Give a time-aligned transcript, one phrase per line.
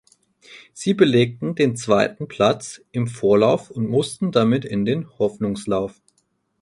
[0.73, 6.01] Sie belegten den zweiten Platz im Vorlauf und mussten damit in den Hoffnungslauf.